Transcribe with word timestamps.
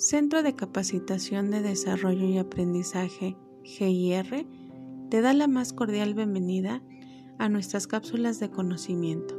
Centro 0.00 0.42
de 0.42 0.54
Capacitación 0.54 1.50
de 1.50 1.60
Desarrollo 1.60 2.24
y 2.24 2.38
Aprendizaje 2.38 3.36
GIR 3.64 4.46
te 5.10 5.20
da 5.20 5.34
la 5.34 5.46
más 5.46 5.74
cordial 5.74 6.14
bienvenida 6.14 6.82
a 7.38 7.50
nuestras 7.50 7.86
cápsulas 7.86 8.40
de 8.40 8.48
conocimiento, 8.48 9.38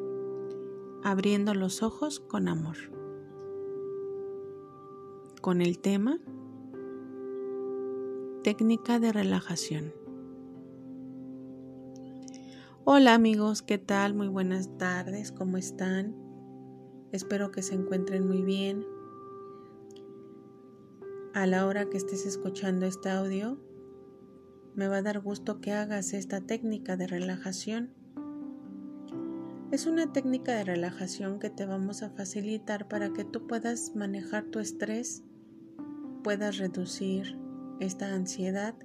abriendo 1.04 1.55
los 1.55 1.82
ojos 1.82 2.20
con 2.20 2.48
amor. 2.48 2.78
Con 5.42 5.64
el 5.64 5.80
tema 5.80 6.20
Técnica 8.43 9.00
de 9.00 9.14
relajación. 9.14 9.96
Hola 12.84 13.16
amigos, 13.16 13.64
¿qué 13.64 13.80
tal? 13.80 14.14
Muy 14.14 14.28
buenas 14.28 14.78
tardes, 14.78 15.32
¿cómo 15.32 15.58
están? 15.58 16.16
Espero 17.12 17.50
que 17.50 17.64
se 17.64 17.73
encuentren 17.73 18.28
muy 18.28 18.44
bien. 18.44 18.86
A 21.34 21.45
la 21.48 21.66
hora 21.66 21.90
que 21.90 21.95
estés 21.95 22.26
escuchando 22.26 22.85
este 22.85 23.09
audio, 23.09 23.58
me 24.76 24.89
va 24.89 24.98
a 24.98 25.02
dar 25.02 25.22
gusto 25.22 25.62
que 25.62 25.72
hagas 25.72 26.12
esta 26.12 26.41
técnica 26.41 26.98
de 26.98 27.08
relajación. 27.08 27.94
Es 29.72 29.86
una 29.86 30.12
técnica 30.12 30.53
de 30.53 30.66
relajación 30.66 31.39
que 31.39 31.49
te 31.49 31.66
vamos 31.66 32.03
a 32.03 32.09
facilitar 32.09 32.89
para 32.89 33.13
que 33.13 33.23
tú 33.23 33.48
puedas 33.48 33.95
manejar 33.95 34.44
tu 34.44 34.59
estrés, 34.59 35.23
puedas 36.22 36.58
reducir 36.58 37.39
esta 37.80 38.13
ansiedad 38.13 38.75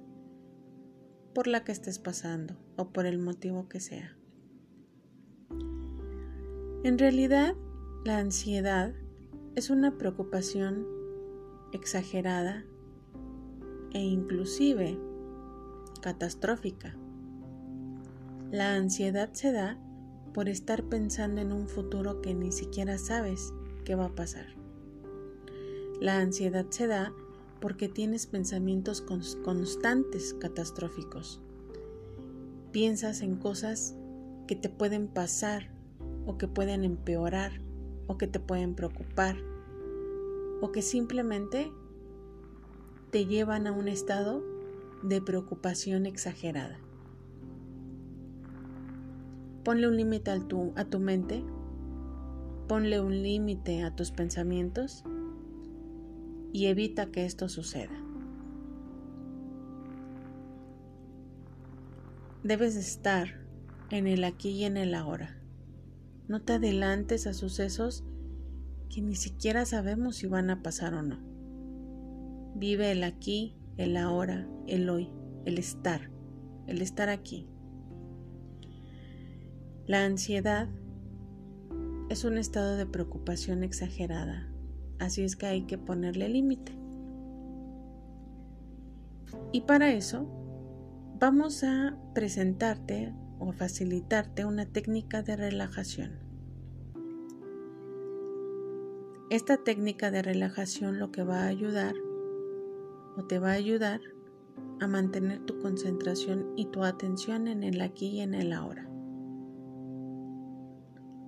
por 1.35 1.47
la 1.47 1.65
que 1.65 1.73
estés 1.73 1.99
pasando 1.99 2.55
o 2.77 2.93
por 2.93 3.05
el 3.05 3.19
motivo 3.19 3.67
que 3.67 3.81
sea. 3.81 4.17
En 6.85 6.97
realidad, 6.97 7.55
la 8.05 8.19
ansiedad 8.19 8.93
es 9.55 9.69
una 9.69 9.97
preocupación 9.97 10.96
exagerada 11.71 12.65
e 13.93 13.99
inclusive 13.99 14.97
catastrófica. 16.01 16.95
La 18.51 18.75
ansiedad 18.75 19.29
se 19.33 19.51
da 19.51 19.77
por 20.33 20.49
estar 20.49 20.83
pensando 20.83 21.41
en 21.41 21.51
un 21.51 21.67
futuro 21.67 22.21
que 22.21 22.33
ni 22.33 22.51
siquiera 22.51 22.97
sabes 22.97 23.53
qué 23.83 23.95
va 23.95 24.05
a 24.05 24.15
pasar. 24.15 24.45
La 25.99 26.19
ansiedad 26.19 26.65
se 26.69 26.87
da 26.87 27.13
porque 27.59 27.89
tienes 27.89 28.27
pensamientos 28.27 29.01
constantes 29.01 30.35
catastróficos. 30.35 31.41
Piensas 32.71 33.21
en 33.21 33.35
cosas 33.35 33.95
que 34.45 34.55
te 34.55 34.69
pueden 34.69 35.07
pasar 35.07 35.71
o 36.25 36.37
que 36.37 36.47
pueden 36.47 36.83
empeorar 36.83 37.59
o 38.05 38.17
que 38.17 38.27
te 38.27 38.39
pueden 38.39 38.75
preocupar 38.75 39.37
o 40.61 40.71
que 40.71 40.81
simplemente 40.81 41.71
te 43.11 43.25
llevan 43.25 43.67
a 43.67 43.71
un 43.71 43.87
estado 43.87 44.43
de 45.03 45.21
preocupación 45.21 46.05
exagerada. 46.05 46.79
Ponle 49.63 49.87
un 49.87 49.97
límite 49.97 50.31
a 50.31 50.39
tu, 50.39 50.73
a 50.75 50.85
tu 50.85 50.99
mente, 50.99 51.43
ponle 52.67 53.01
un 53.01 53.21
límite 53.21 53.83
a 53.83 53.95
tus 53.95 54.11
pensamientos 54.11 55.03
y 56.53 56.67
evita 56.67 57.07
que 57.07 57.25
esto 57.25 57.49
suceda. 57.49 57.95
Debes 62.43 62.75
estar 62.75 63.41
en 63.89 64.07
el 64.07 64.23
aquí 64.23 64.49
y 64.49 64.63
en 64.63 64.77
el 64.77 64.95
ahora. 64.95 65.37
No 66.27 66.41
te 66.41 66.53
adelantes 66.53 67.27
a 67.27 67.33
sucesos 67.33 68.03
que 68.89 69.01
ni 69.01 69.15
siquiera 69.15 69.65
sabemos 69.65 70.17
si 70.17 70.27
van 70.27 70.49
a 70.49 70.61
pasar 70.61 70.93
o 70.93 71.01
no. 71.01 71.19
Vive 72.55 72.91
el 72.91 73.03
aquí 73.03 73.57
el 73.77 73.95
ahora, 73.95 74.47
el 74.65 74.89
hoy, 74.89 75.09
el 75.45 75.59
estar, 75.59 76.09
el 76.65 76.81
estar 76.81 77.09
aquí. 77.09 77.47
La 79.85 80.03
ansiedad 80.03 80.67
es 82.09 82.25
un 82.25 82.37
estado 82.37 82.75
de 82.75 82.85
preocupación 82.85 83.63
exagerada, 83.63 84.51
así 84.99 85.21
es 85.21 85.35
que 85.35 85.45
hay 85.45 85.61
que 85.63 85.77
ponerle 85.77 86.27
límite. 86.27 86.73
Y 89.51 89.61
para 89.61 89.91
eso 89.91 90.27
vamos 91.19 91.63
a 91.63 91.97
presentarte 92.13 93.13
o 93.39 93.51
facilitarte 93.51 94.45
una 94.45 94.65
técnica 94.65 95.21
de 95.21 95.35
relajación. 95.35 96.26
Esta 99.29 99.57
técnica 99.57 100.09
de 100.09 100.21
relajación 100.21 100.99
lo 100.99 101.11
que 101.11 101.21
va 101.21 101.41
a 101.41 101.47
ayudar 101.47 101.95
o 103.17 103.25
te 103.25 103.39
va 103.39 103.49
a 103.49 103.55
ayudar 103.55 103.99
a 104.79 104.87
mantener 104.87 105.45
tu 105.45 105.59
concentración 105.59 106.53
y 106.55 106.67
tu 106.67 106.85
atención 106.85 107.49
en 107.49 107.63
el 107.63 107.81
aquí 107.81 108.07
y 108.07 108.21
en 108.21 108.33
el 108.33 108.53
ahora. 108.53 108.89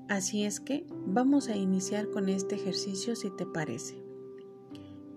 Así 0.07 0.45
es 0.45 0.61
que 0.61 0.87
vamos 1.07 1.49
a 1.49 1.57
iniciar 1.57 2.09
con 2.09 2.29
este 2.29 2.55
ejercicio 2.55 3.17
si 3.17 3.31
te 3.31 3.45
parece. 3.45 4.01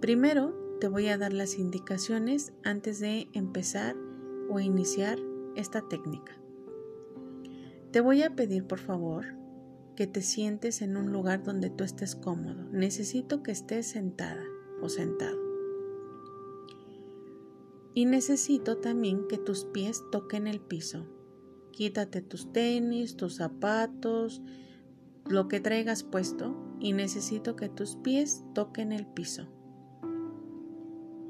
Primero 0.00 0.52
te 0.80 0.88
voy 0.88 1.06
a 1.06 1.18
dar 1.18 1.32
las 1.32 1.58
indicaciones 1.60 2.52
antes 2.64 2.98
de 2.98 3.28
empezar 3.32 3.94
o 4.50 4.58
iniciar 4.58 5.20
esta 5.54 5.82
técnica. 5.82 6.32
Te 7.92 8.00
voy 8.00 8.24
a 8.24 8.34
pedir 8.34 8.66
por 8.66 8.80
favor 8.80 9.41
que 9.94 10.06
te 10.06 10.22
sientes 10.22 10.82
en 10.82 10.96
un 10.96 11.12
lugar 11.12 11.42
donde 11.42 11.70
tú 11.70 11.84
estés 11.84 12.16
cómodo. 12.16 12.64
Necesito 12.72 13.42
que 13.42 13.52
estés 13.52 13.86
sentada 13.86 14.44
o 14.80 14.88
sentado. 14.88 15.38
Y 17.94 18.06
necesito 18.06 18.78
también 18.78 19.28
que 19.28 19.38
tus 19.38 19.64
pies 19.66 20.02
toquen 20.10 20.46
el 20.46 20.60
piso. 20.60 21.06
Quítate 21.72 22.22
tus 22.22 22.52
tenis, 22.52 23.16
tus 23.16 23.36
zapatos, 23.36 24.42
lo 25.28 25.48
que 25.48 25.60
traigas 25.60 26.02
puesto 26.02 26.56
y 26.80 26.92
necesito 26.92 27.54
que 27.56 27.68
tus 27.68 27.96
pies 27.96 28.44
toquen 28.54 28.92
el 28.92 29.06
piso. 29.06 29.48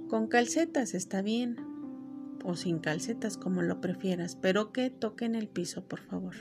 Con 0.08 0.28
calcetas 0.28 0.94
está 0.94 1.22
bien 1.22 1.56
o 2.44 2.54
sin 2.54 2.78
calcetas 2.78 3.36
como 3.36 3.62
lo 3.62 3.80
prefieras, 3.80 4.36
pero 4.36 4.72
que 4.72 4.90
toquen 4.90 5.34
el 5.34 5.48
piso, 5.48 5.86
por 5.86 6.00
favor. 6.00 6.34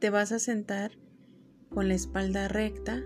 Te 0.00 0.08
vas 0.08 0.32
a 0.32 0.38
sentar 0.38 0.92
con 1.68 1.88
la 1.88 1.94
espalda 1.94 2.48
recta, 2.48 3.02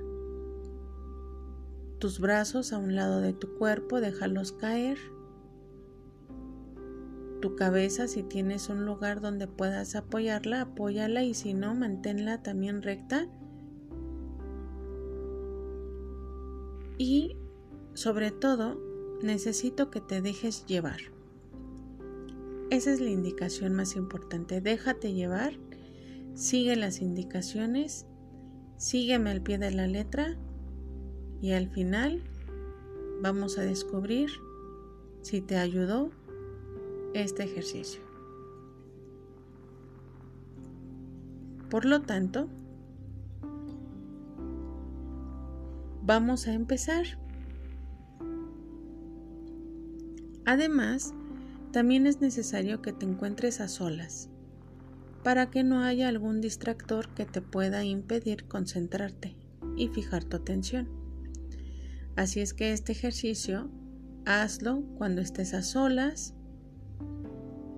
tus 1.99 2.21
brazos 2.21 2.73
a 2.73 2.79
un 2.79 2.95
lado 2.95 3.21
de 3.21 3.33
tu 3.33 3.59
cuerpo, 3.59 4.01
déjalos 4.01 4.53
caer. 4.53 4.97
Tu 7.41 7.57
cabeza, 7.57 8.07
si 8.07 8.23
tienes 8.23 8.69
un 8.69 8.87
lugar 8.87 9.21
donde 9.21 9.49
puedas 9.49 9.97
apoyarla, 9.97 10.61
apóyala 10.61 11.25
y 11.25 11.35
si 11.35 11.53
no, 11.53 11.75
manténla 11.75 12.45
también 12.45 12.81
recta. 12.81 13.27
Y 16.97 17.37
sobre 17.95 18.31
todo, 18.31 18.81
necesito 19.21 19.91
que 19.91 20.01
te 20.01 20.21
dejes 20.21 20.65
llevar. 20.67 21.01
Esa 22.71 22.93
es 22.93 23.01
la 23.01 23.11
indicación 23.11 23.75
más 23.75 23.97
importante. 23.97 24.61
Déjate 24.61 25.13
llevar, 25.13 25.59
sigue 26.35 26.77
las 26.77 27.01
indicaciones, 27.01 28.07
sígueme 28.77 29.31
al 29.31 29.41
pie 29.41 29.59
de 29.59 29.71
la 29.71 29.87
letra 29.87 30.37
y 31.41 31.53
al 31.53 31.69
final 31.69 32.23
vamos 33.23 33.59
a 33.59 33.63
descubrir 33.63 34.31
si 35.23 35.41
te 35.41 35.57
ayudó 35.57 36.11
este 37.15 37.45
ejercicio. 37.45 38.03
Por 41.71 41.85
lo 41.87 42.03
tanto, 42.03 42.49
vamos 46.03 46.47
a 46.47 46.53
empezar. 46.53 47.05
Además, 50.45 51.15
también 51.73 52.07
es 52.07 52.21
necesario 52.21 52.83
que 52.83 52.93
te 52.93 53.07
encuentres 53.07 53.61
a 53.61 53.69
solas 53.69 54.29
para 55.25 55.51
que 55.51 55.65
no 55.65 55.81
haya 55.81 56.09
algún 56.09 56.41
distractor 56.41 57.09
que 57.09 57.25
te 57.25 57.41
pueda 57.41 57.83
impedir 57.83 58.45
concentrarte 58.45 59.35
y 59.77 59.89
fijar 59.89 60.23
tu 60.23 60.37
atención. 60.37 60.89
Así 62.15 62.41
es 62.41 62.55
que 62.55 62.73
este 62.73 62.93
ejercicio 62.93 63.71
hazlo 64.27 64.83
cuando 64.97 65.21
estés 65.21 65.55
a 65.55 65.63
solas, 65.63 66.35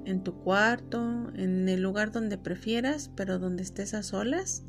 en 0.05 0.23
tu 0.23 0.35
cuarto, 0.35 1.33
en 1.35 1.69
el 1.69 1.83
lugar 1.83 2.13
donde 2.13 2.37
prefieras, 2.37 3.11
pero 3.17 3.39
donde 3.39 3.63
estés 3.63 3.95
a 3.95 4.03
solas, 4.03 4.65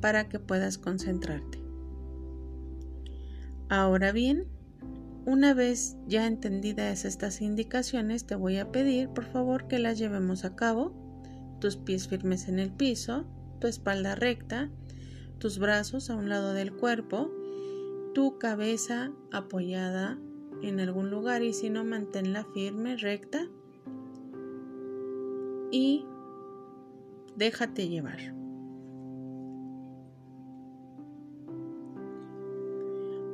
para 0.00 0.28
que 0.28 0.38
puedas 0.38 0.78
concentrarte. 0.78 1.58
Ahora 3.68 4.12
bien, 4.12 4.46
una 5.26 5.52
vez 5.52 5.96
ya 6.06 6.26
entendidas 6.26 7.04
estas 7.04 7.42
indicaciones, 7.42 8.24
te 8.24 8.34
voy 8.34 8.56
a 8.58 8.70
pedir 8.72 9.08
por 9.08 9.24
favor 9.24 9.68
que 9.68 9.78
las 9.78 9.98
llevemos 9.98 10.44
a 10.44 10.54
cabo. 10.54 11.07
Tus 11.60 11.76
pies 11.76 12.08
firmes 12.08 12.48
en 12.48 12.58
el 12.58 12.70
piso, 12.70 13.24
tu 13.60 13.66
espalda 13.66 14.14
recta, 14.14 14.70
tus 15.38 15.58
brazos 15.58 16.10
a 16.10 16.16
un 16.16 16.28
lado 16.28 16.52
del 16.52 16.72
cuerpo 16.72 17.30
tu 18.18 18.36
cabeza 18.36 19.12
apoyada 19.30 20.18
en 20.62 20.80
algún 20.80 21.08
lugar 21.08 21.42
y 21.42 21.52
si 21.52 21.70
no 21.70 21.84
manténla 21.84 22.44
firme, 22.52 22.96
recta 22.96 23.46
y 25.70 26.04
déjate 27.36 27.88
llevar. 27.88 28.18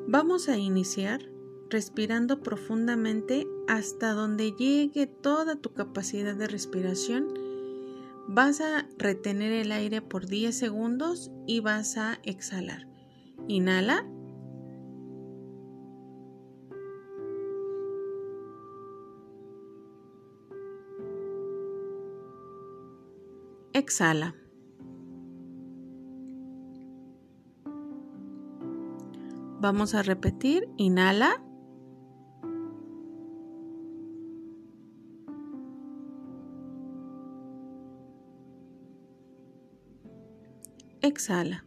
Vamos 0.06 0.50
a 0.50 0.59
iniciar 0.59 1.23
respirando 1.71 2.43
profundamente 2.43 3.47
hasta 3.67 4.12
donde 4.12 4.53
llegue 4.53 5.06
toda 5.06 5.56
tu 5.56 5.73
capacidad 5.73 6.37
de 6.37 6.47
respiración. 6.47 7.44
Vas 8.26 8.61
a 8.61 8.88
retener 8.99 9.53
el 9.53 9.71
aire 9.71 10.00
por 10.00 10.26
10 10.26 10.56
segundos 10.56 11.31
y 11.47 11.61
vas 11.61 11.97
a 11.99 12.19
exhalar. 12.23 12.88
Inhala. 13.49 14.06
Exhala. 23.75 24.35
Vamos 29.61 29.94
a 29.94 30.03
repetir. 30.03 30.69
Inhala. 30.79 31.44
Exhala. 41.04 41.66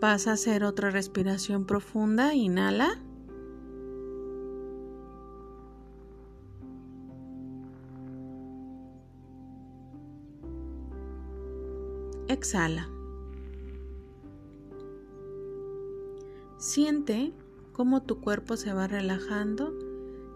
Vas 0.00 0.28
a 0.28 0.32
hacer 0.34 0.62
otra 0.62 0.90
respiración 0.90 1.66
profunda. 1.66 2.36
Inhala. 2.36 2.90
Exhala. 12.28 12.88
Siente 16.58 17.32
cómo 17.72 18.04
tu 18.04 18.20
cuerpo 18.20 18.56
se 18.56 18.72
va 18.72 18.86
relajando. 18.86 19.87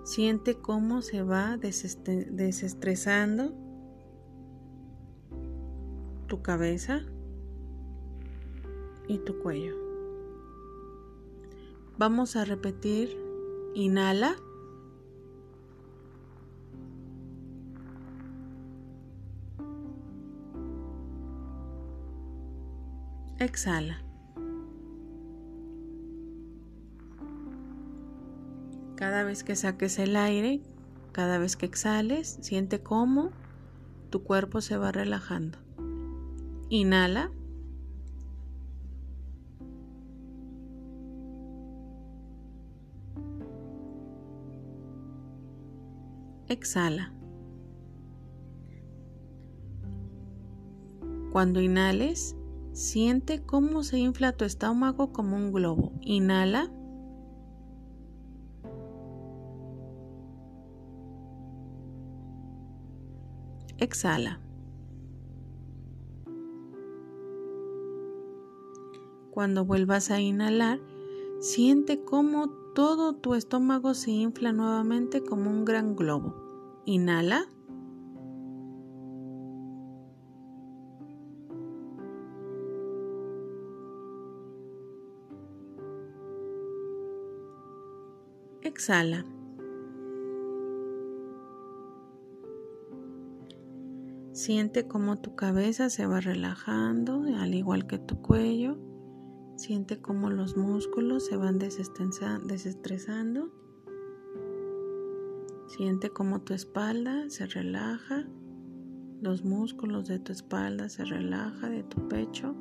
Siente 0.05 0.57
cómo 0.57 1.01
se 1.01 1.23
va 1.23 1.57
desestresando 1.59 3.55
tu 6.27 6.43
cabeza 6.43 7.03
y 9.07 9.19
tu 9.19 9.39
cuello. 9.39 9.77
Vamos 11.99 12.37
a 12.37 12.45
repetir. 12.45 13.17
Inhala. 13.75 14.37
Exhala. 23.39 24.12
Cada 29.03 29.25
vez 29.25 29.43
que 29.43 29.57
saques 29.57 29.99
el 29.99 30.15
aire, 30.15 30.61
cada 31.11 31.37
vez 31.39 31.57
que 31.57 31.67
exhales, 31.67 32.39
siente 32.41 32.85
cómo 32.85 33.33
tu 34.11 34.23
cuerpo 34.23 34.61
se 34.61 34.77
va 34.77 34.93
relajando. 34.93 35.59
Inhala. 36.69 37.33
Exhala. 46.47 47.13
Cuando 51.33 51.61
inhales, 51.61 52.37
Siente 52.73 53.43
cómo 53.43 53.83
se 53.83 53.99
infla 53.99 54.33
tu 54.33 54.47
estómago 54.47 55.13
como 55.13 55.37
un 55.37 55.53
globo. 55.53 55.93
Inhala. 56.01 56.71
Exhala. 63.83 64.39
Cuando 69.33 69.65
vuelvas 69.65 70.13
a 70.13 70.21
inhalar, 70.21 70.79
siente 71.41 72.05
cómo 72.05 72.49
todo 72.77 73.15
tu 73.15 73.35
estómago 73.35 73.95
se 73.95 74.13
infla 74.13 74.53
nuevamente 74.53 75.25
como 75.25 75.51
un 75.51 75.65
gran 75.65 75.97
globo. 75.97 76.37
Inhala. 76.85 77.49
exhala. 88.63 89.25
Siente 94.33 94.89
cómo 94.89 95.21
tu 95.21 95.35
cabeza 95.37 95.91
se 95.91 96.07
va 96.07 96.21
relajando, 96.21 97.23
al 97.37 97.55
igual 97.55 97.87
que 97.87 97.99
tu 97.99 98.23
cuello. 98.23 98.79
Siente 99.57 100.01
cómo 100.01 100.31
los 100.31 100.57
músculos 100.57 101.27
se 101.27 101.37
van 101.37 101.59
desestresando. 101.59 103.51
Siente 105.69 106.09
cómo 106.09 106.41
tu 106.41 106.55
espalda 106.55 107.29
se 107.29 107.47
relaja, 107.47 108.27
los 109.21 109.45
músculos 109.45 110.09
de 110.09 110.19
tu 110.19 110.33
espalda 110.33 110.89
se 110.89 111.05
relaja 111.05 111.69
de 111.69 111.83
tu 111.83 112.09
pecho. 112.09 112.55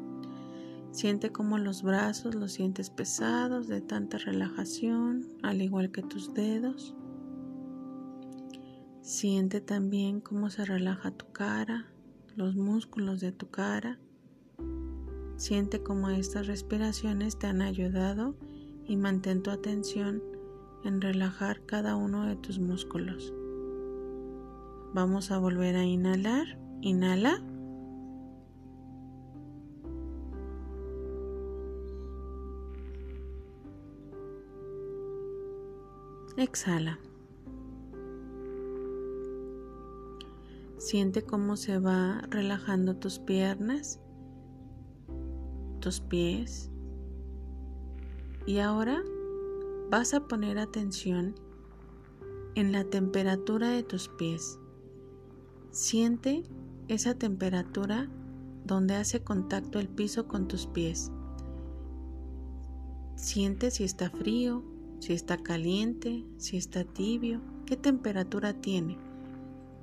Siente 0.92 1.32
como 1.32 1.58
los 1.58 1.84
brazos 1.84 2.36
los 2.36 2.52
sientes 2.52 2.90
pesados 2.90 3.70
de 3.70 3.80
tanta 3.80 4.18
relajación, 4.18 5.26
al 5.42 5.62
igual 5.62 5.92
que 5.92 6.04
tus 6.04 6.34
dedos. 6.34 6.96
Siente 9.02 9.62
también 9.62 10.22
cómo 10.22 10.52
se 10.52 10.64
relaja 10.64 11.10
tu 11.10 11.32
cara, 11.32 11.88
los 12.36 12.56
músculos 12.56 13.20
de 13.20 13.32
tu 13.32 13.50
cara. 13.50 14.00
Siente 15.38 15.82
cómo 15.82 16.10
estas 16.10 16.46
respiraciones 16.46 17.40
te 17.40 17.48
han 17.48 17.64
ayudado 17.64 18.36
y 18.86 18.98
mantén 18.98 19.42
tu 19.42 19.50
atención 19.50 20.22
en 20.84 21.02
relajar 21.02 21.66
cada 21.66 21.96
uno 21.96 22.28
de 22.28 22.36
tus 22.36 22.60
músculos. 22.60 23.34
Vamos 24.94 25.32
a 25.32 25.40
volver 25.40 25.78
a 25.78 25.84
inhalar. 25.84 26.60
Inhala. 26.82 27.42
Exhala. 36.38 37.00
Siente 40.82 41.22
cómo 41.22 41.58
se 41.58 41.78
va 41.78 42.24
relajando 42.32 42.96
tus 42.96 43.20
piernas, 43.20 44.00
tus 45.80 46.00
pies. 46.02 46.72
Y 48.48 48.58
ahora 48.58 49.04
vas 49.92 50.16
a 50.16 50.28
poner 50.28 50.58
atención 50.58 51.36
en 52.56 52.72
la 52.72 52.84
temperatura 52.84 53.70
de 53.70 53.84
tus 53.84 54.10
pies. 54.10 54.58
Siente 55.70 56.42
esa 56.88 57.14
temperatura 57.14 58.10
donde 58.66 58.96
hace 58.96 59.24
contacto 59.24 59.78
el 59.78 59.88
piso 59.88 60.28
con 60.28 60.48
tus 60.48 60.66
pies. 60.66 61.12
Siente 63.16 63.70
si 63.70 63.84
está 63.84 64.10
frío 64.10 64.64
si 65.02 65.14
está 65.14 65.38
caliente, 65.38 66.24
si 66.38 66.58
está 66.58 66.84
tibio, 66.84 67.42
qué 67.66 67.76
temperatura 67.76 68.54
tiene, 68.54 69.00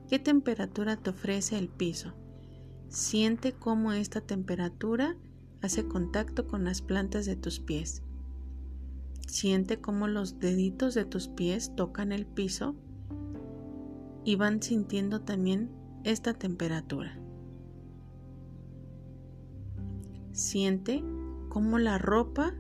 qué 0.09 0.19
temperatura 0.19 0.97
te 0.97 1.11
ofrece 1.11 1.59
el 1.59 1.69
piso. 1.69 2.15
Siente 2.89 3.53
cómo 3.53 3.93
esta 3.93 4.21
temperatura 4.21 5.17
hace 5.61 5.87
contacto 5.87 6.47
con 6.47 6.65
las 6.65 6.83
plantas 6.83 7.27
de 7.27 7.37
tus 7.37 7.61
pies. 7.61 8.03
Siente 9.27 9.81
cómo 9.81 10.09
los 10.09 10.39
deditos 10.39 10.95
de 10.95 11.05
tus 11.05 11.29
pies 11.29 11.75
tocan 11.77 12.13
el 12.13 12.27
piso 12.27 12.75
y 14.25 14.37
van 14.37 14.63
sintiendo 14.63 15.21
también 15.21 15.71
esta 16.05 16.33
temperatura. 16.35 17.19
Siente 20.33 21.03
cómo 21.49 21.79
la 21.79 21.99
ropa 21.99 22.55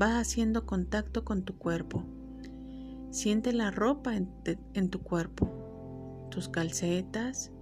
va 0.00 0.18
haciendo 0.18 0.66
contacto 0.66 1.24
con 1.24 1.42
tu 1.44 1.56
cuerpo. 1.56 2.04
Siente 3.10 3.52
la 3.52 3.70
ropa 3.70 4.16
en, 4.16 4.90
tu 4.90 5.02
cuerpo, 5.02 5.48
tus 6.34 6.48
calcetas, 6.48 7.52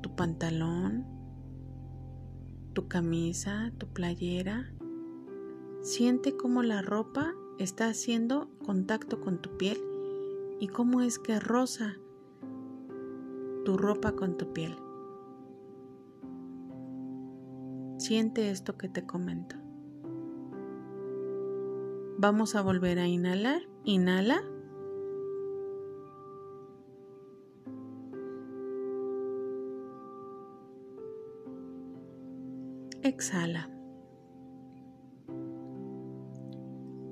tu 0.00 0.16
pantalón, 0.16 1.04
tu 2.72 2.88
camisa, 2.88 3.70
tu 3.76 3.86
playera. 3.92 4.72
Siente 5.82 6.34
cómo 6.34 6.62
la 6.62 6.80
ropa 6.80 7.34
está 7.58 7.88
haciendo 7.88 8.48
contacto 8.64 9.20
con 9.20 9.42
tu 9.42 9.58
piel 9.58 9.76
y 10.58 10.68
cómo 10.68 11.02
es 11.02 11.18
que 11.18 11.38
rosa 11.38 11.96
tu 13.66 13.76
ropa 13.76 14.12
con 14.12 14.38
tu 14.38 14.54
piel. 14.54 14.74
Siente 17.98 18.50
esto 18.50 18.78
que 18.78 18.88
te 18.88 19.04
comento. 19.04 19.56
Vamos 22.16 22.54
a 22.54 22.62
volver 22.62 23.00
a 23.00 23.06
inhalar. 23.06 23.60
Inhala. 23.84 24.40
Exhala. 33.18 33.68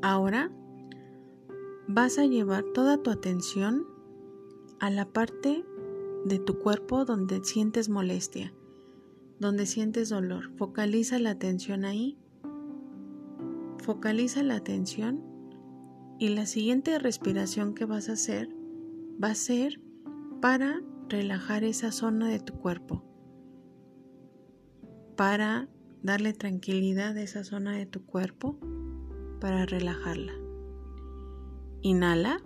Ahora 0.02 0.52
vas 1.88 2.18
a 2.18 2.26
llevar 2.26 2.62
toda 2.74 3.02
tu 3.02 3.10
atención 3.10 3.84
a 4.78 4.88
la 4.88 5.04
parte 5.06 5.64
de 6.24 6.38
tu 6.38 6.60
cuerpo 6.60 7.04
donde 7.04 7.42
sientes 7.42 7.88
molestia, 7.88 8.54
donde 9.40 9.66
sientes 9.66 10.08
dolor. 10.08 10.52
Focaliza 10.56 11.18
la 11.18 11.30
atención 11.30 11.84
ahí. 11.84 12.16
Focaliza 13.78 14.44
la 14.44 14.54
atención 14.54 15.24
y 16.20 16.28
la 16.28 16.46
siguiente 16.46 17.00
respiración 17.00 17.74
que 17.74 17.84
vas 17.84 18.08
a 18.08 18.12
hacer 18.12 18.48
va 19.20 19.30
a 19.30 19.34
ser 19.34 19.80
para 20.40 20.82
relajar 21.08 21.64
esa 21.64 21.90
zona 21.90 22.28
de 22.28 22.38
tu 22.38 22.54
cuerpo, 22.54 23.02
para 25.16 25.68
darle 26.06 26.32
tranquilidad 26.32 27.16
a 27.16 27.20
esa 27.20 27.42
zona 27.42 27.72
de 27.72 27.84
tu 27.84 28.06
cuerpo, 28.06 28.56
para 29.40 29.66
relajarla. 29.66 30.32
Inhala. 31.82 32.40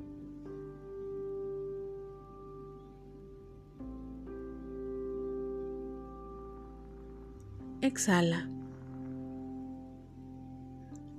Exhala. 7.83 8.51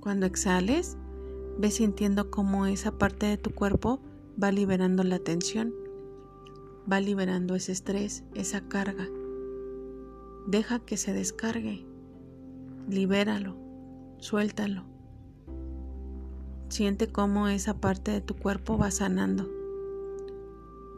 Cuando 0.00 0.26
exhales, 0.26 0.96
ve 1.58 1.70
sintiendo 1.70 2.30
cómo 2.30 2.66
esa 2.66 2.98
parte 2.98 3.26
de 3.26 3.38
tu 3.38 3.54
cuerpo 3.54 4.00
va 4.42 4.50
liberando 4.50 5.04
la 5.04 5.20
tensión, 5.20 5.72
va 6.90 6.98
liberando 7.00 7.54
ese 7.54 7.70
estrés, 7.70 8.24
esa 8.34 8.68
carga. 8.68 9.06
Deja 10.48 10.80
que 10.80 10.96
se 10.96 11.12
descargue, 11.12 11.86
libéralo, 12.88 13.56
suéltalo. 14.18 14.84
Siente 16.68 17.06
cómo 17.08 17.48
esa 17.48 17.74
parte 17.74 18.10
de 18.10 18.20
tu 18.20 18.34
cuerpo 18.34 18.78
va 18.78 18.90
sanando, 18.90 19.48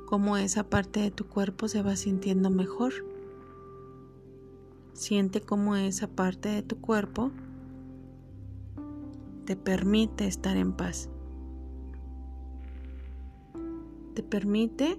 cómo 0.07 0.37
esa 0.37 0.65
parte 0.65 1.01
de 1.01 1.11
tu 1.11 1.27
cuerpo 1.27 1.69
se 1.69 1.83
va 1.83 1.97
sintiendo 1.97 2.51
mejor. 2.51 2.93
Siente 4.93 5.41
cómo 5.41 5.75
esa 5.75 6.07
parte 6.07 6.49
de 6.49 6.63
tu 6.63 6.77
cuerpo 6.81 7.33
te 9.45 9.57
permite 9.57 10.27
estar 10.27 10.57
en 10.57 10.73
paz. 10.73 11.09
Te 14.15 14.23
permite 14.23 14.97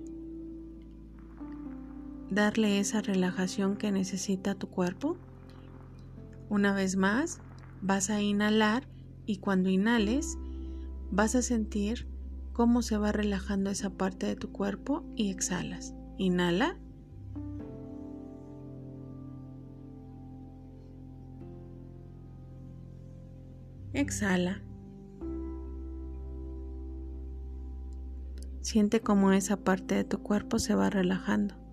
darle 2.29 2.79
esa 2.79 3.01
relajación 3.01 3.77
que 3.77 3.91
necesita 3.91 4.55
tu 4.55 4.67
cuerpo. 4.67 5.15
Una 6.49 6.73
vez 6.73 6.95
más, 6.95 7.39
vas 7.81 8.09
a 8.09 8.21
inhalar 8.21 8.87
y 9.25 9.37
cuando 9.37 9.69
inhales, 9.69 10.37
vas 11.11 11.35
a 11.35 11.41
sentir 11.41 12.07
cómo 12.53 12.81
se 12.81 12.97
va 12.97 13.11
relajando 13.11 13.69
esa 13.69 13.89
parte 13.89 14.25
de 14.25 14.35
tu 14.35 14.51
cuerpo 14.51 15.03
y 15.15 15.31
exhalas. 15.31 15.93
Inhala. 16.17 16.77
Exhala. 23.93 24.61
Siente 28.61 28.99
cómo 28.99 29.31
esa 29.31 29.57
parte 29.57 29.95
de 29.95 30.03
tu 30.03 30.23
cuerpo 30.23 30.59
se 30.59 30.75
va 30.75 30.89
relajando. 30.89 31.64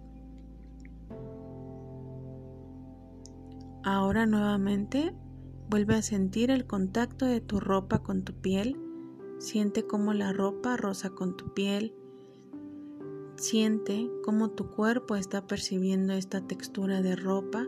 Ahora 3.84 4.26
nuevamente 4.26 5.12
vuelve 5.68 5.96
a 5.96 6.02
sentir 6.02 6.52
el 6.52 6.66
contacto 6.66 7.26
de 7.26 7.40
tu 7.40 7.58
ropa 7.58 8.04
con 8.04 8.22
tu 8.22 8.32
piel. 8.32 8.76
Siente 9.38 9.88
cómo 9.88 10.12
la 10.12 10.32
ropa 10.32 10.76
roza 10.76 11.10
con 11.10 11.36
tu 11.36 11.52
piel. 11.52 11.92
Siente 13.34 14.08
cómo 14.22 14.50
tu 14.50 14.70
cuerpo 14.70 15.16
está 15.16 15.48
percibiendo 15.48 16.12
esta 16.12 16.46
textura 16.46 17.02
de 17.02 17.16
ropa. 17.16 17.66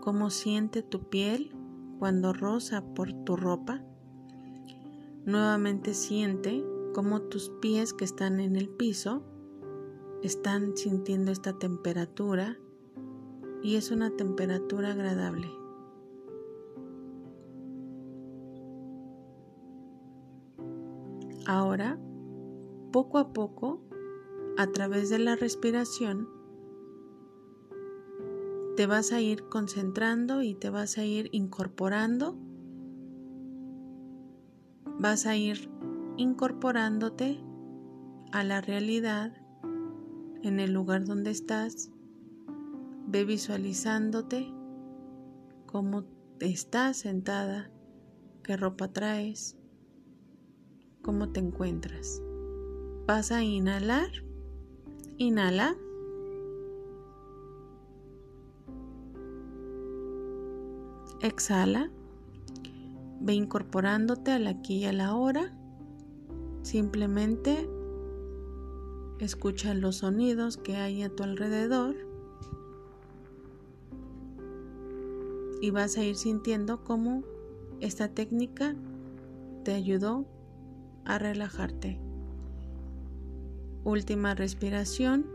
Cómo 0.00 0.30
siente 0.30 0.82
tu 0.82 1.10
piel 1.10 1.54
cuando 1.98 2.32
roza 2.32 2.82
por 2.94 3.12
tu 3.12 3.36
ropa. 3.36 3.82
Nuevamente 5.26 5.92
siente 5.92 6.64
cómo 6.94 7.20
tus 7.20 7.50
pies 7.60 7.92
que 7.92 8.06
están 8.06 8.40
en 8.40 8.56
el 8.56 8.70
piso 8.70 9.22
están 10.22 10.78
sintiendo 10.78 11.30
esta 11.30 11.58
temperatura 11.58 12.56
y 13.62 13.76
es 13.76 13.90
una 13.90 14.10
temperatura 14.10 14.92
agradable. 14.92 15.48
Ahora, 21.46 21.98
poco 22.92 23.18
a 23.18 23.32
poco, 23.32 23.80
a 24.56 24.66
través 24.68 25.10
de 25.10 25.18
la 25.18 25.36
respiración, 25.36 26.28
te 28.76 28.86
vas 28.86 29.12
a 29.12 29.20
ir 29.20 29.48
concentrando 29.48 30.42
y 30.42 30.54
te 30.54 30.70
vas 30.70 30.96
a 30.96 31.04
ir 31.04 31.28
incorporando. 31.32 32.36
Vas 34.98 35.26
a 35.26 35.36
ir 35.36 35.70
incorporándote 36.16 37.40
a 38.32 38.44
la 38.44 38.60
realidad 38.60 39.32
en 40.42 40.60
el 40.60 40.72
lugar 40.72 41.04
donde 41.04 41.30
estás. 41.30 41.90
Ve 43.12 43.24
visualizándote 43.24 44.52
cómo 45.66 46.04
estás 46.38 46.98
sentada, 46.98 47.68
qué 48.44 48.56
ropa 48.56 48.92
traes, 48.92 49.56
cómo 51.02 51.30
te 51.30 51.40
encuentras. 51.40 52.22
Vas 53.08 53.32
a 53.32 53.42
inhalar. 53.42 54.10
Inhala. 55.18 55.74
Exhala. 61.20 61.90
Ve 63.20 63.34
incorporándote 63.34 64.30
al 64.30 64.46
aquí 64.46 64.76
y 64.76 64.84
a 64.84 64.92
la 64.92 65.16
hora. 65.16 65.52
Simplemente 66.62 67.68
escucha 69.18 69.74
los 69.74 69.96
sonidos 69.96 70.58
que 70.58 70.76
hay 70.76 71.02
a 71.02 71.08
tu 71.08 71.24
alrededor. 71.24 72.09
Y 75.60 75.70
vas 75.70 75.96
a 75.96 76.04
ir 76.04 76.16
sintiendo 76.16 76.84
cómo 76.84 77.22
esta 77.80 78.08
técnica 78.08 78.74
te 79.64 79.72
ayudó 79.74 80.26
a 81.04 81.18
relajarte. 81.18 82.00
Última 83.84 84.34
respiración 84.34 85.26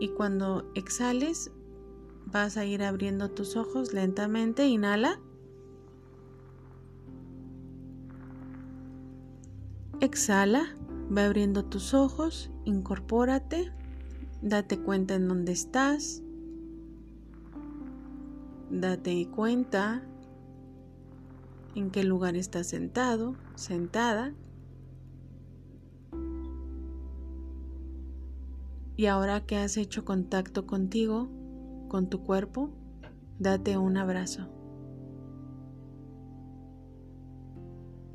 y 0.00 0.08
cuando 0.08 0.70
exhales 0.74 1.50
Vas 2.26 2.56
a 2.56 2.64
ir 2.64 2.82
abriendo 2.82 3.30
tus 3.30 3.56
ojos 3.56 3.92
lentamente. 3.92 4.66
Inhala. 4.66 5.20
Exhala. 10.00 10.74
Ve 11.10 11.22
abriendo 11.22 11.64
tus 11.64 11.94
ojos. 11.94 12.50
Incorpórate. 12.64 13.72
Date 14.40 14.78
cuenta 14.78 15.14
en 15.14 15.28
dónde 15.28 15.52
estás. 15.52 16.22
Date 18.72 19.28
cuenta 19.28 20.02
en 21.74 21.90
qué 21.90 22.04
lugar 22.04 22.36
estás 22.36 22.68
sentado, 22.68 23.34
sentada. 23.54 24.32
Y 28.96 29.06
ahora 29.06 29.44
que 29.44 29.58
has 29.58 29.76
hecho 29.76 30.06
contacto 30.06 30.66
contigo, 30.66 31.28
con 31.88 32.08
tu 32.08 32.22
cuerpo, 32.22 32.70
date 33.38 33.76
un 33.76 33.98
abrazo. 33.98 34.48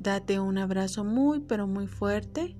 Date 0.00 0.40
un 0.40 0.58
abrazo 0.58 1.04
muy 1.04 1.38
pero 1.38 1.68
muy 1.68 1.86
fuerte, 1.86 2.56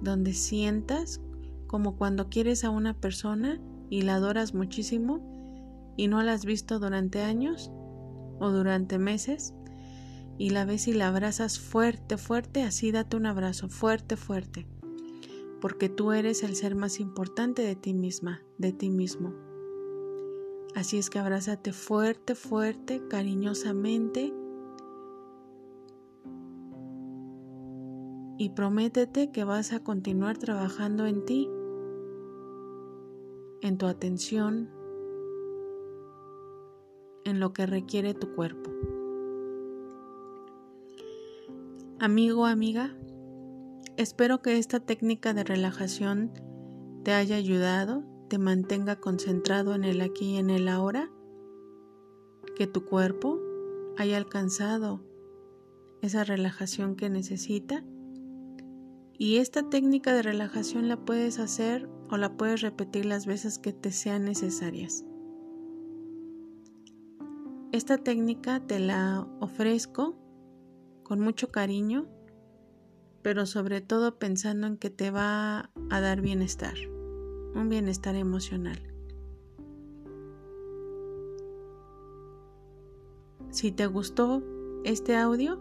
donde 0.00 0.32
sientas 0.32 1.20
como 1.66 1.96
cuando 1.96 2.28
quieres 2.28 2.62
a 2.62 2.70
una 2.70 2.94
persona 2.94 3.60
y 3.90 4.02
la 4.02 4.14
adoras 4.14 4.54
muchísimo 4.54 5.33
y 5.96 6.08
no 6.08 6.22
la 6.22 6.32
has 6.32 6.44
visto 6.44 6.78
durante 6.78 7.22
años, 7.22 7.70
o 8.40 8.50
durante 8.50 8.98
meses 8.98 9.54
y 10.38 10.50
la 10.50 10.64
ves 10.64 10.88
y 10.88 10.92
la 10.92 11.08
abrazas 11.08 11.58
fuerte, 11.58 12.16
fuerte, 12.16 12.62
así 12.62 12.90
date 12.90 13.16
un 13.16 13.26
abrazo 13.26 13.68
fuerte, 13.68 14.16
fuerte, 14.16 14.66
porque 15.60 15.88
tú 15.88 16.12
eres 16.12 16.42
el 16.42 16.56
ser 16.56 16.74
más 16.74 16.98
importante 17.00 17.62
de 17.62 17.76
ti 17.76 17.94
misma, 17.94 18.42
de 18.58 18.72
ti 18.72 18.90
mismo. 18.90 19.32
Así 20.74 20.98
es 20.98 21.08
que 21.08 21.20
abrázate 21.20 21.72
fuerte, 21.72 22.34
fuerte, 22.34 23.00
cariñosamente 23.08 24.34
y 28.36 28.50
prométete 28.50 29.30
que 29.30 29.44
vas 29.44 29.72
a 29.72 29.84
continuar 29.84 30.36
trabajando 30.36 31.06
en 31.06 31.24
ti, 31.24 31.48
en 33.60 33.78
tu 33.78 33.86
atención, 33.86 34.68
en 37.24 37.40
lo 37.40 37.52
que 37.52 37.66
requiere 37.66 38.14
tu 38.14 38.34
cuerpo. 38.34 38.70
Amigo, 41.98 42.44
amiga, 42.44 42.94
espero 43.96 44.42
que 44.42 44.58
esta 44.58 44.80
técnica 44.80 45.32
de 45.32 45.44
relajación 45.44 46.32
te 47.04 47.12
haya 47.12 47.36
ayudado, 47.36 48.04
te 48.28 48.38
mantenga 48.38 48.96
concentrado 48.96 49.74
en 49.74 49.84
el 49.84 50.00
aquí 50.00 50.34
y 50.34 50.36
en 50.38 50.50
el 50.50 50.68
ahora, 50.68 51.10
que 52.56 52.66
tu 52.66 52.84
cuerpo 52.84 53.40
haya 53.96 54.16
alcanzado 54.16 55.00
esa 56.02 56.24
relajación 56.24 56.96
que 56.96 57.08
necesita. 57.08 57.84
Y 59.16 59.36
esta 59.36 59.70
técnica 59.70 60.12
de 60.12 60.22
relajación 60.22 60.88
la 60.88 60.96
puedes 60.96 61.38
hacer 61.38 61.88
o 62.10 62.16
la 62.16 62.36
puedes 62.36 62.60
repetir 62.60 63.06
las 63.06 63.26
veces 63.26 63.58
que 63.58 63.72
te 63.72 63.92
sean 63.92 64.24
necesarias. 64.24 65.04
Esta 67.74 67.98
técnica 67.98 68.60
te 68.60 68.78
la 68.78 69.26
ofrezco 69.40 70.14
con 71.02 71.18
mucho 71.18 71.50
cariño, 71.50 72.06
pero 73.20 73.46
sobre 73.46 73.80
todo 73.80 74.16
pensando 74.16 74.68
en 74.68 74.76
que 74.76 74.90
te 74.90 75.10
va 75.10 75.72
a 75.90 76.00
dar 76.00 76.20
bienestar, 76.20 76.76
un 77.56 77.68
bienestar 77.68 78.14
emocional. 78.14 78.78
Si 83.50 83.72
te 83.72 83.88
gustó 83.88 84.40
este 84.84 85.16
audio, 85.16 85.58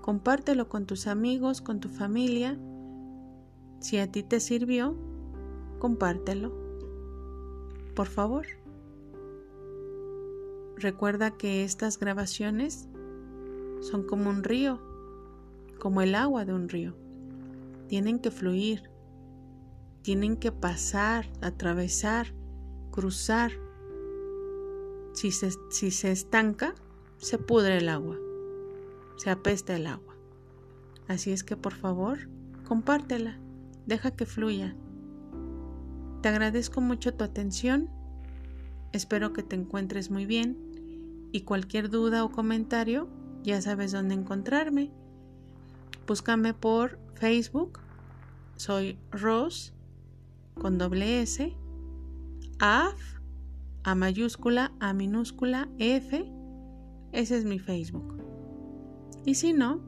compártelo 0.00 0.68
con 0.68 0.86
tus 0.86 1.08
amigos, 1.08 1.60
con 1.60 1.80
tu 1.80 1.88
familia. 1.88 2.56
Si 3.80 3.98
a 3.98 4.12
ti 4.12 4.22
te 4.22 4.38
sirvió, 4.38 4.96
compártelo. 5.80 6.52
Por 7.96 8.06
favor. 8.06 8.46
Recuerda 10.80 11.32
que 11.32 11.64
estas 11.64 11.98
grabaciones 11.98 12.88
son 13.80 14.04
como 14.04 14.30
un 14.30 14.44
río, 14.44 14.80
como 15.80 16.02
el 16.02 16.14
agua 16.14 16.44
de 16.44 16.54
un 16.54 16.68
río. 16.68 16.94
Tienen 17.88 18.20
que 18.20 18.30
fluir, 18.30 18.88
tienen 20.02 20.36
que 20.36 20.52
pasar, 20.52 21.26
atravesar, 21.40 22.32
cruzar. 22.92 23.50
Si 25.14 25.32
se, 25.32 25.50
si 25.70 25.90
se 25.90 26.12
estanca, 26.12 26.76
se 27.16 27.38
pudre 27.38 27.78
el 27.78 27.88
agua, 27.88 28.16
se 29.16 29.30
apesta 29.30 29.74
el 29.74 29.88
agua. 29.88 30.14
Así 31.08 31.32
es 31.32 31.42
que 31.42 31.56
por 31.56 31.74
favor, 31.74 32.28
compártela, 32.68 33.36
deja 33.86 34.12
que 34.12 34.26
fluya. 34.26 34.76
Te 36.22 36.28
agradezco 36.28 36.80
mucho 36.80 37.14
tu 37.14 37.24
atención, 37.24 37.90
espero 38.92 39.32
que 39.32 39.42
te 39.42 39.56
encuentres 39.56 40.12
muy 40.12 40.24
bien 40.24 40.67
y 41.32 41.42
cualquier 41.42 41.90
duda 41.90 42.24
o 42.24 42.30
comentario 42.30 43.08
ya 43.42 43.62
sabes 43.62 43.92
dónde 43.92 44.14
encontrarme. 44.14 44.90
Búscame 46.06 46.54
por 46.54 46.98
Facebook. 47.14 47.80
Soy 48.56 48.98
Ros 49.10 49.74
con 50.54 50.78
doble 50.78 51.22
S. 51.22 51.56
AF, 52.58 53.00
A 53.84 53.94
mayúscula, 53.94 54.72
A 54.80 54.92
minúscula, 54.92 55.68
F. 55.78 56.30
Ese 57.12 57.38
es 57.38 57.44
mi 57.44 57.58
Facebook. 57.58 58.20
Y 59.24 59.36
si 59.36 59.52
no, 59.52 59.80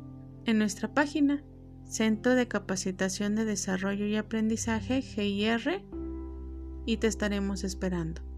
en 0.44 0.58
nuestra 0.58 0.94
página, 0.94 1.42
Centro 1.84 2.34
de 2.34 2.46
Capacitación 2.46 3.34
de 3.34 3.44
Desarrollo 3.44 4.06
y 4.06 4.16
Aprendizaje, 4.16 5.02
GIR, 5.02 5.84
y 6.86 6.96
te 6.98 7.08
estaremos 7.08 7.64
esperando. 7.64 8.29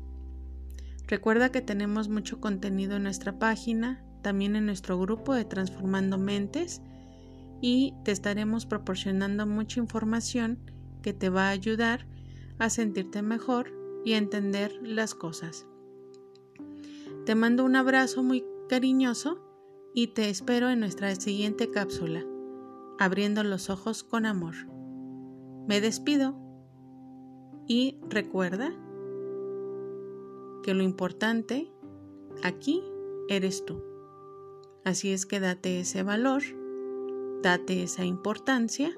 Recuerda 1.07 1.51
que 1.51 1.61
tenemos 1.61 2.09
mucho 2.09 2.41
contenido 2.41 2.97
en 2.97 3.03
nuestra 3.03 3.39
página, 3.39 4.03
también 4.23 4.57
en 4.57 4.67
nuestro 4.67 4.99
grupo 4.99 5.35
de 5.35 5.45
Transformando 5.45 6.17
Mentes 6.17 6.81
y 7.61 7.95
te 8.05 8.13
estaremos 8.13 8.67
proporcionando 8.67 9.47
mucha 9.47 9.81
información 9.81 10.59
que 11.03 11.13
te 11.13 11.29
va 11.29 11.49
a 11.49 11.51
ayudar 11.51 12.07
a 12.59 12.71
sentirte 12.71 13.23
mejor 13.23 13.73
y 14.05 14.15
a 14.15 14.19
entender 14.19 14.73
las 14.83 15.15
cosas. 15.15 15.67
Te 17.27 17.35
mando 17.35 17.65
un 17.65 17.77
abrazo 17.77 18.23
muy 18.23 18.45
cariñoso 18.69 19.39
y 19.95 20.09
te 20.09 20.29
espero 20.29 20.71
en 20.71 20.81
nuestra 20.81 21.15
siguiente 21.15 21.71
cápsula, 21.71 22.25
abriendo 22.99 23.45
los 23.45 23.71
ojos 23.71 24.03
con 24.03 24.27
amor. 24.27 24.55
Me 25.69 25.81
despido 25.81 26.37
y 27.69 27.99
recuerda 28.09 28.73
que 30.63 30.75
lo 30.75 30.83
importante 30.83 31.71
aquí 32.43 32.83
eres 33.29 33.65
tú. 33.65 33.83
Así 34.85 35.13
es 35.13 35.27
que 35.27 35.41
date 35.41 35.81
ese 35.81 36.03
valor, 36.03 36.43
date 37.43 37.83
esa 37.83 38.05
importancia 38.05 38.91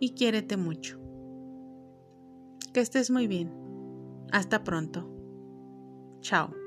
y 0.00 0.14
quiérete 0.14 0.56
mucho. 0.56 0.98
Que 2.72 2.80
estés 2.80 3.10
muy 3.10 3.26
bien. 3.28 3.52
Hasta 4.32 4.64
pronto. 4.64 5.08
Chao. 6.20 6.63